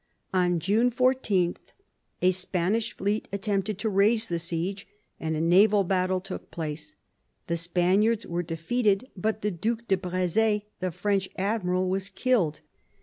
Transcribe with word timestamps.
On 0.33 0.57
June 0.59 0.89
14 0.89 1.57
a 2.23 2.31
Spanish 2.31 2.91
fleet 2.97 3.27
attempted 3.31 3.77
to 3.77 3.87
raise 3.87 4.29
the 4.29 4.39
siege, 4.39 4.87
and 5.19 5.35
a 5.35 5.41
naval 5.41 5.83
battle 5.83 6.19
took 6.19 6.49
place. 6.49 6.95
The 7.45 7.55
Spaniards 7.55 8.25
were 8.25 8.41
defeated, 8.41 9.11
but 9.15 9.43
the 9.43 9.51
Due 9.51 9.75
de 9.87 9.97
Br6z6, 9.97 10.63
the 10.79 10.89
French 10.91 11.29
admiral, 11.37 11.87
was 11.87 12.09
killed. 12.09 12.61